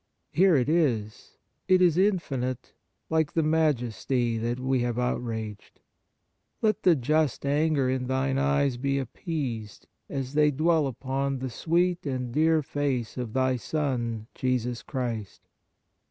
[0.31, 2.73] Here it is; it is infinite,
[3.11, 5.79] like the Majesty that we have out raged.
[6.59, 12.07] Let the just anger in Thine eyes be appeased as they dwell upon the sweet
[12.07, 15.41] and dear face of Thy Son Jesus Christ